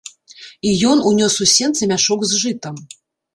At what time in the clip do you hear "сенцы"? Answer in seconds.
1.53-1.83